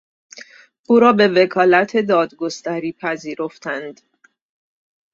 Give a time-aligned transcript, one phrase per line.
[0.87, 4.01] او را به وکالت دادگستری پذیرفتند.